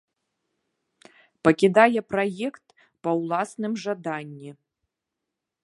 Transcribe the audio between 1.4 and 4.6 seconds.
Пакідае праект па ўласным жаданні.